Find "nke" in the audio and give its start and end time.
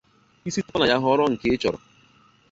1.33-1.47